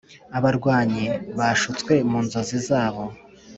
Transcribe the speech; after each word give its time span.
abarwanyi, 0.37 1.05
bashutswe 1.37 1.93
mu 2.09 2.19
nzozi 2.25 2.57
zabo, 2.67 3.03